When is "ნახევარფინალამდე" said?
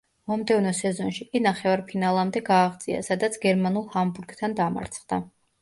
1.47-2.43